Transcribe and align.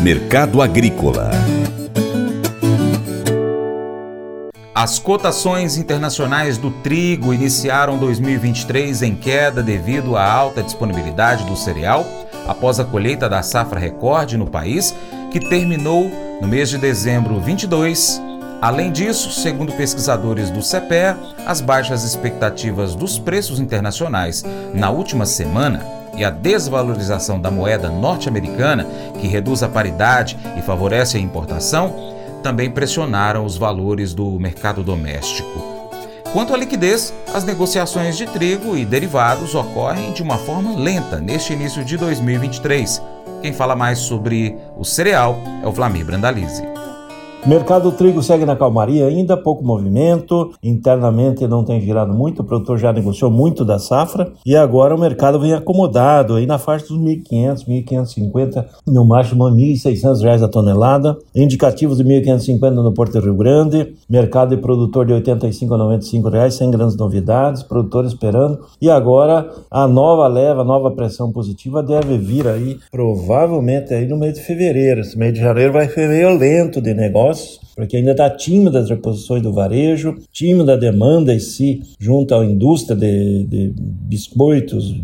Mercado 0.00 0.62
Agrícola 0.62 1.30
As 4.74 4.98
cotações 4.98 5.76
internacionais 5.76 6.56
do 6.56 6.70
trigo 6.70 7.34
iniciaram 7.34 7.98
2023 7.98 9.02
em 9.02 9.14
queda 9.14 9.62
devido 9.62 10.16
à 10.16 10.24
alta 10.24 10.62
disponibilidade 10.62 11.44
do 11.44 11.56
cereal 11.56 12.06
após 12.48 12.80
a 12.80 12.84
colheita 12.84 13.28
da 13.28 13.42
safra 13.42 13.78
recorde 13.78 14.38
no 14.38 14.46
país, 14.46 14.94
que 15.30 15.38
terminou 15.38 16.10
no 16.40 16.48
mês 16.48 16.70
de 16.70 16.78
dezembro 16.78 17.38
22. 17.38 18.27
Além 18.60 18.90
disso, 18.90 19.30
segundo 19.30 19.72
pesquisadores 19.72 20.50
do 20.50 20.62
CEPE, 20.62 21.16
as 21.46 21.60
baixas 21.60 22.02
expectativas 22.02 22.96
dos 22.96 23.16
preços 23.16 23.60
internacionais 23.60 24.44
na 24.74 24.90
última 24.90 25.24
semana 25.26 25.80
e 26.16 26.24
a 26.24 26.30
desvalorização 26.30 27.40
da 27.40 27.52
moeda 27.52 27.88
norte-americana, 27.88 28.84
que 29.20 29.28
reduz 29.28 29.62
a 29.62 29.68
paridade 29.68 30.36
e 30.56 30.62
favorece 30.62 31.16
a 31.16 31.20
importação, 31.20 31.94
também 32.42 32.68
pressionaram 32.68 33.44
os 33.44 33.56
valores 33.56 34.12
do 34.12 34.28
mercado 34.40 34.82
doméstico. 34.82 35.78
Quanto 36.32 36.52
à 36.52 36.56
liquidez, 36.56 37.14
as 37.32 37.44
negociações 37.44 38.16
de 38.16 38.26
trigo 38.26 38.76
e 38.76 38.84
derivados 38.84 39.54
ocorrem 39.54 40.12
de 40.12 40.22
uma 40.22 40.36
forma 40.36 40.76
lenta 40.76 41.20
neste 41.20 41.52
início 41.52 41.84
de 41.84 41.96
2023. 41.96 43.00
Quem 43.40 43.52
fala 43.52 43.76
mais 43.76 44.00
sobre 44.00 44.58
o 44.76 44.84
cereal 44.84 45.38
é 45.62 45.66
o 45.66 45.72
Vlamir 45.72 46.04
Brandalize. 46.04 46.77
Mercado 47.46 47.90
do 47.90 47.96
trigo 47.96 48.20
segue 48.20 48.44
na 48.44 48.56
calmaria, 48.56 49.06
ainda 49.06 49.36
pouco 49.36 49.64
movimento, 49.64 50.52
internamente 50.62 51.46
não 51.46 51.64
tem 51.64 51.80
girado 51.80 52.12
muito, 52.12 52.42
o 52.42 52.44
produtor 52.44 52.76
já 52.78 52.92
negociou 52.92 53.30
muito 53.30 53.64
da 53.64 53.78
safra 53.78 54.32
e 54.44 54.56
agora 54.56 54.94
o 54.94 54.98
mercado 54.98 55.38
vem 55.38 55.54
acomodado 55.54 56.34
aí 56.34 56.46
na 56.46 56.58
faixa 56.58 56.88
dos 56.88 56.98
1.500, 56.98 57.64
1.550, 57.66 58.66
no 58.86 59.04
máximo 59.06 59.44
1.600 59.44 60.20
reais 60.20 60.42
a 60.42 60.48
tonelada, 60.48 61.16
indicativos 61.34 61.98
de 61.98 62.04
1.550 62.04 62.70
no 62.70 62.92
Porto 62.92 63.20
Rio 63.20 63.36
Grande, 63.36 63.94
mercado 64.10 64.54
de 64.54 64.60
produtor 64.60 65.06
de 65.06 65.12
85 65.12 65.74
a 65.74 65.78
95 65.78 66.28
reais, 66.28 66.54
sem 66.54 66.70
grandes 66.70 66.96
novidades, 66.96 67.62
produtor 67.62 68.04
esperando 68.04 68.58
e 68.82 68.90
agora 68.90 69.48
a 69.70 69.86
nova 69.86 70.26
leva, 70.26 70.62
a 70.62 70.64
nova 70.64 70.90
pressão 70.90 71.32
positiva 71.32 71.82
deve 71.84 72.18
vir 72.18 72.48
aí 72.48 72.78
provavelmente 72.90 73.94
aí 73.94 74.06
no 74.06 74.18
mês 74.18 74.34
de 74.34 74.40
fevereiro, 74.42 75.00
esse 75.00 75.16
mês 75.16 75.32
de 75.32 75.40
janeiro 75.40 75.72
vai 75.72 75.88
ser 75.88 76.08
meio 76.08 76.36
lento 76.36 76.82
de 76.82 76.92
negócio 76.92 77.27
hours 77.28 77.67
porque 77.78 77.96
ainda 77.96 78.10
está 78.10 78.28
tímida 78.28 78.80
as 78.80 78.90
reposições 78.90 79.40
do 79.40 79.52
varejo, 79.52 80.16
tímida 80.32 80.72
a 80.72 80.76
demanda 80.76 81.32
em 81.32 81.38
si, 81.38 81.80
junto 81.96 82.34
à 82.34 82.44
indústria 82.44 82.96
de, 82.96 83.44
de 83.44 83.72
biscoitos, 83.78 84.96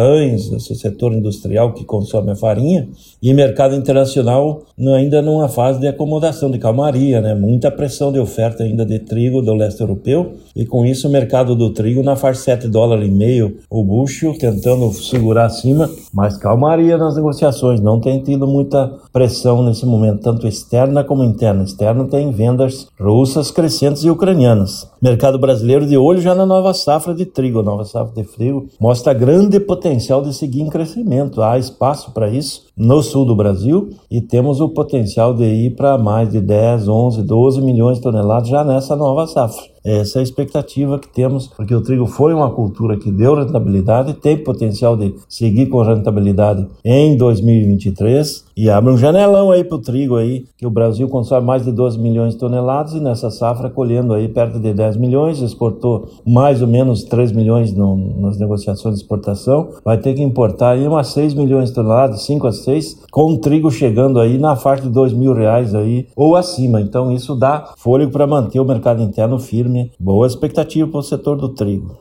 pães, 0.00 0.50
esse 0.52 0.74
setor 0.76 1.12
industrial 1.12 1.74
que 1.74 1.84
consome 1.84 2.30
a 2.30 2.36
farinha, 2.36 2.88
e 3.20 3.34
mercado 3.34 3.74
internacional 3.74 4.62
ainda 4.96 5.20
numa 5.20 5.48
fase 5.48 5.78
de 5.78 5.86
acomodação, 5.86 6.50
de 6.50 6.58
calmaria, 6.58 7.20
né? 7.20 7.34
muita 7.34 7.70
pressão 7.70 8.10
de 8.10 8.18
oferta 8.18 8.62
ainda 8.62 8.86
de 8.86 8.98
trigo 9.00 9.42
do 9.42 9.52
leste 9.52 9.80
europeu, 9.80 10.36
e 10.56 10.64
com 10.64 10.86
isso 10.86 11.06
o 11.06 11.10
mercado 11.10 11.54
do 11.54 11.70
trigo 11.70 12.02
na 12.02 12.16
faixa 12.16 12.40
7 12.40 12.68
dólares 12.68 13.08
e 13.08 13.10
meio 13.10 13.58
o 13.68 13.82
bucho, 13.84 14.32
tentando 14.38 14.90
segurar 14.92 15.46
acima, 15.46 15.90
mas 16.14 16.38
calmaria 16.38 16.96
nas 16.96 17.16
negociações, 17.16 17.80
não 17.80 18.00
tem 18.00 18.22
tido 18.22 18.46
muita 18.46 18.90
pressão 19.12 19.62
nesse 19.62 19.84
momento, 19.84 20.22
tanto 20.22 20.46
externa 20.46 21.04
como 21.04 21.24
interna. 21.24 21.62
Externa 21.62 22.04
tem 22.04 22.19
vendas 22.28 22.88
russas 22.98 23.52
crescentes 23.52 24.02
e 24.02 24.10
ucranianas. 24.10 24.90
Mercado 25.00 25.38
brasileiro 25.38 25.86
de 25.86 25.96
olho 25.96 26.20
já 26.20 26.34
na 26.34 26.44
nova 26.44 26.74
safra 26.74 27.14
de 27.14 27.24
trigo, 27.24 27.62
nova 27.62 27.84
safra 27.84 28.12
de 28.12 28.28
trigo, 28.28 28.66
mostra 28.80 29.14
grande 29.14 29.60
potencial 29.60 30.20
de 30.20 30.34
seguir 30.34 30.62
em 30.62 30.68
crescimento. 30.68 31.40
Há 31.40 31.56
espaço 31.56 32.10
para 32.10 32.28
isso 32.28 32.64
no 32.80 33.02
sul 33.02 33.26
do 33.26 33.36
Brasil 33.36 33.90
e 34.10 34.22
temos 34.22 34.58
o 34.58 34.70
potencial 34.70 35.34
de 35.34 35.44
ir 35.44 35.76
para 35.76 35.98
mais 35.98 36.30
de 36.30 36.40
10, 36.40 36.88
11, 36.88 37.22
12 37.22 37.60
milhões 37.60 37.98
de 37.98 38.02
toneladas 38.04 38.48
já 38.48 38.64
nessa 38.64 38.96
nova 38.96 39.26
safra. 39.26 39.70
Essa 39.84 40.18
é 40.18 40.20
a 40.20 40.22
expectativa 40.22 40.98
que 40.98 41.08
temos, 41.08 41.46
porque 41.46 41.74
o 41.74 41.80
trigo 41.80 42.04
foi 42.06 42.34
uma 42.34 42.50
cultura 42.50 42.98
que 42.98 43.10
deu 43.10 43.34
rentabilidade, 43.34 44.12
tem 44.12 44.36
potencial 44.36 44.94
de 44.94 45.14
seguir 45.26 45.66
com 45.66 45.82
rentabilidade 45.82 46.66
em 46.84 47.16
2023 47.16 48.44
e 48.54 48.68
abre 48.68 48.92
um 48.92 48.98
janelão 48.98 49.50
aí 49.50 49.64
para 49.64 49.76
o 49.76 49.80
trigo 49.80 50.16
aí, 50.16 50.44
que 50.58 50.66
o 50.66 50.70
Brasil 50.70 51.08
consome 51.08 51.46
mais 51.46 51.64
de 51.64 51.72
12 51.72 51.98
milhões 51.98 52.34
de 52.34 52.40
toneladas 52.40 52.92
e 52.92 53.00
nessa 53.00 53.30
safra 53.30 53.70
colhendo 53.70 54.12
aí 54.12 54.28
perto 54.28 54.58
de 54.58 54.74
10 54.74 54.98
milhões, 54.98 55.40
exportou 55.40 56.08
mais 56.26 56.60
ou 56.60 56.68
menos 56.68 57.04
3 57.04 57.32
milhões 57.32 57.72
no, 57.72 57.96
nas 57.96 58.38
negociações 58.38 58.96
de 58.96 59.00
exportação, 59.00 59.70
vai 59.82 59.96
ter 59.96 60.12
que 60.12 60.22
importar 60.22 60.72
aí 60.72 60.86
umas 60.86 61.08
6 61.08 61.32
milhões 61.32 61.70
de 61.70 61.76
toneladas, 61.76 62.22
5 62.24 62.46
a 62.46 62.52
6, 62.52 62.69
com 63.10 63.32
o 63.32 63.38
trigo 63.38 63.70
chegando 63.70 64.20
aí 64.20 64.38
na 64.38 64.56
faixa 64.56 64.82
de 64.82 64.90
2 64.90 65.12
mil 65.12 65.32
reais 65.32 65.74
aí 65.74 66.06
ou 66.16 66.36
acima. 66.36 66.80
Então 66.80 67.12
isso 67.12 67.34
dá 67.34 67.72
fôlego 67.76 68.12
para 68.12 68.26
manter 68.26 68.60
o 68.60 68.64
mercado 68.64 69.02
interno 69.02 69.38
firme, 69.38 69.92
boa 69.98 70.26
expectativa 70.26 70.88
para 70.88 71.00
o 71.00 71.02
setor 71.02 71.36
do 71.36 71.48
trigo. 71.50 71.98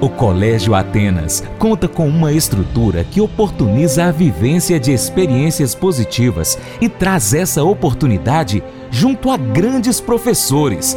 O 0.00 0.08
Colégio 0.08 0.76
Atenas 0.76 1.42
conta 1.58 1.88
com 1.88 2.06
uma 2.06 2.32
estrutura 2.32 3.02
que 3.02 3.20
oportuniza 3.20 4.04
a 4.04 4.12
vivência 4.12 4.78
de 4.78 4.92
experiências 4.92 5.74
positivas 5.74 6.56
e 6.80 6.88
traz 6.88 7.34
essa 7.34 7.64
oportunidade 7.64 8.62
junto 8.92 9.28
a 9.28 9.36
grandes 9.36 10.00
professores, 10.00 10.96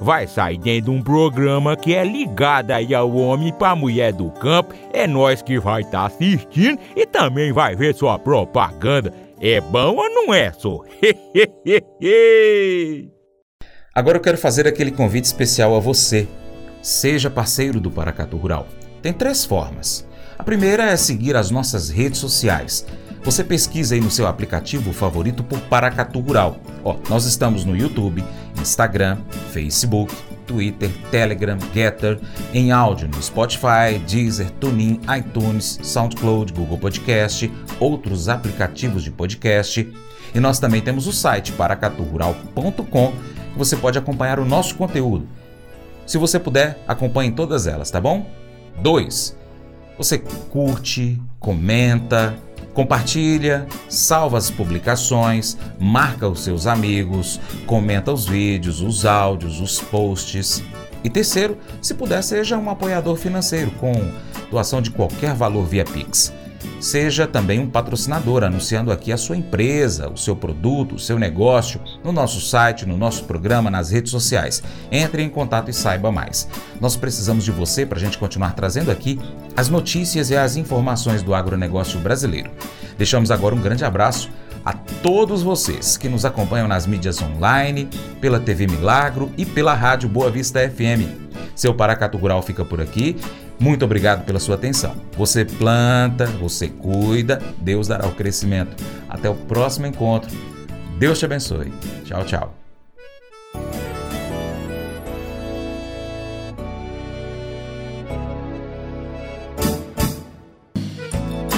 vai 0.01 0.27
sair 0.27 0.57
dentro 0.57 0.91
de 0.91 0.97
um 0.97 1.03
programa 1.03 1.77
que 1.77 1.93
é 1.93 2.03
ligado 2.03 2.71
aí 2.71 2.95
ao 2.95 3.15
homem 3.15 3.53
para 3.53 3.75
mulher 3.75 4.11
do 4.11 4.31
campo. 4.31 4.73
É 4.91 5.05
nós 5.05 5.43
que 5.43 5.59
vai 5.59 5.81
estar 5.81 5.99
tá 5.99 6.05
assistindo 6.07 6.79
e 6.95 7.05
também 7.05 7.53
vai 7.53 7.75
ver 7.75 7.93
sua 7.93 8.17
propaganda. 8.17 9.13
É 9.39 9.61
bom 9.61 9.95
ou 9.95 10.09
não 10.09 10.33
é, 10.33 10.51
só? 10.51 10.81
Agora 13.93 14.17
eu 14.17 14.21
quero 14.21 14.37
fazer 14.37 14.67
aquele 14.67 14.91
convite 14.91 15.25
especial 15.25 15.75
a 15.75 15.79
você. 15.79 16.27
Seja 16.81 17.29
parceiro 17.29 17.79
do 17.79 17.91
Paracatu 17.91 18.37
Rural. 18.37 18.65
Tem 19.01 19.13
três 19.13 19.45
formas. 19.45 20.07
A 20.37 20.43
primeira 20.43 20.85
é 20.85 20.97
seguir 20.97 21.35
as 21.35 21.51
nossas 21.51 21.89
redes 21.89 22.19
sociais. 22.19 22.85
Você 23.23 23.43
pesquisa 23.43 23.93
aí 23.93 24.01
no 24.01 24.09
seu 24.09 24.25
aplicativo 24.25 24.91
favorito 24.91 25.43
por 25.43 25.59
Paracatu 25.61 26.19
Rural. 26.19 26.57
Ó, 26.83 26.97
nós 27.07 27.25
estamos 27.25 27.63
no 27.63 27.77
YouTube, 27.77 28.23
Instagram, 28.61 29.17
Facebook, 29.51 30.13
Twitter, 30.45 30.89
Telegram, 31.09 31.57
Getter, 31.73 32.19
em 32.53 32.71
áudio 32.71 33.07
no 33.07 33.21
Spotify, 33.21 33.99
Deezer, 34.07 34.51
TuneIn, 34.51 34.99
iTunes, 35.17 35.79
SoundCloud, 35.81 36.53
Google 36.53 36.77
Podcast, 36.77 37.51
outros 37.79 38.29
aplicativos 38.29 39.03
de 39.03 39.11
podcast. 39.11 39.91
E 40.33 40.39
nós 40.39 40.59
também 40.59 40.81
temos 40.81 41.07
o 41.07 41.13
site 41.13 41.51
paracaturural.com, 41.53 43.11
que 43.11 43.57
você 43.57 43.75
pode 43.75 43.97
acompanhar 43.97 44.39
o 44.39 44.45
nosso 44.45 44.75
conteúdo. 44.75 45.27
Se 46.05 46.17
você 46.17 46.39
puder, 46.39 46.77
acompanhe 46.87 47.31
todas 47.31 47.67
elas, 47.67 47.89
tá 47.89 47.99
bom? 47.99 48.25
2. 48.81 49.37
Você 49.97 50.17
curte, 50.49 51.21
comenta, 51.39 52.35
Compartilha, 52.73 53.67
salva 53.89 54.37
as 54.37 54.49
publicações, 54.49 55.57
marca 55.79 56.27
os 56.27 56.43
seus 56.43 56.67
amigos, 56.67 57.39
comenta 57.65 58.13
os 58.13 58.25
vídeos, 58.25 58.81
os 58.81 59.05
áudios, 59.05 59.59
os 59.59 59.79
posts. 59.79 60.63
E 61.03 61.09
terceiro, 61.09 61.57
se 61.81 61.93
puder, 61.93 62.23
seja 62.23 62.57
um 62.57 62.69
apoiador 62.69 63.17
financeiro 63.17 63.71
com 63.71 63.93
doação 64.49 64.81
de 64.81 64.91
qualquer 64.91 65.33
valor 65.33 65.65
via 65.65 65.83
Pix. 65.83 66.31
Seja 66.79 67.27
também 67.27 67.59
um 67.59 67.69
patrocinador, 67.69 68.43
anunciando 68.43 68.91
aqui 68.91 69.11
a 69.11 69.17
sua 69.17 69.37
empresa, 69.37 70.09
o 70.09 70.17
seu 70.17 70.35
produto, 70.35 70.95
o 70.95 70.99
seu 70.99 71.19
negócio, 71.19 71.79
no 72.03 72.11
nosso 72.11 72.41
site, 72.41 72.85
no 72.85 72.97
nosso 72.97 73.25
programa, 73.25 73.69
nas 73.69 73.91
redes 73.91 74.11
sociais. 74.11 74.63
Entre 74.91 75.21
em 75.21 75.29
contato 75.29 75.69
e 75.69 75.73
saiba 75.73 76.11
mais. 76.11 76.47
Nós 76.79 76.95
precisamos 76.95 77.43
de 77.43 77.51
você 77.51 77.85
para 77.85 77.97
a 77.97 78.01
gente 78.01 78.17
continuar 78.17 78.53
trazendo 78.53 78.91
aqui 78.91 79.19
as 79.55 79.69
notícias 79.69 80.29
e 80.29 80.35
as 80.35 80.55
informações 80.55 81.21
do 81.21 81.33
agronegócio 81.33 81.99
brasileiro. 81.99 82.49
Deixamos 82.97 83.31
agora 83.31 83.55
um 83.55 83.61
grande 83.61 83.85
abraço 83.85 84.29
a 84.63 84.73
todos 84.73 85.41
vocês 85.41 85.97
que 85.97 86.07
nos 86.07 86.25
acompanham 86.25 86.67
nas 86.67 86.85
mídias 86.85 87.21
online, 87.21 87.89
pela 88.19 88.39
TV 88.39 88.67
Milagro 88.67 89.31
e 89.37 89.45
pela 89.45 89.73
Rádio 89.73 90.07
Boa 90.07 90.29
Vista 90.29 90.59
FM. 90.69 91.31
Seu 91.55 91.73
Paracatu 91.73 92.17
Rural 92.17 92.41
fica 92.41 92.63
por 92.63 92.79
aqui 92.79 93.15
muito 93.61 93.85
obrigado 93.85 94.25
pela 94.25 94.39
sua 94.39 94.55
atenção. 94.55 94.95
Você 95.15 95.45
planta, 95.45 96.25
você 96.25 96.67
cuida, 96.67 97.39
Deus 97.59 97.87
dará 97.87 98.07
o 98.07 98.11
crescimento. 98.11 98.83
Até 99.07 99.29
o 99.29 99.35
próximo 99.35 99.85
encontro. 99.85 100.35
Deus 100.97 101.19
te 101.19 101.25
abençoe. 101.25 101.71
Tchau, 102.03 102.25
tchau. 102.25 102.55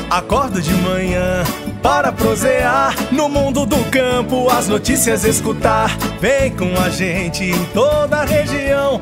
Acordo 0.10 0.62
de 0.62 0.74
manhã 0.74 1.44
para 1.82 2.12
prosear 2.12 2.94
no 3.14 3.30
mundo 3.30 3.66
do 3.66 3.84
campo, 3.90 4.50
as 4.50 4.68
notícias 4.68 5.24
escutar. 5.24 5.98
Vem 6.20 6.52
com 6.52 6.78
a 6.80 6.90
gente 6.90 7.46
em 7.46 7.66
toda 7.74 8.18
a 8.18 8.26
região 8.26 9.02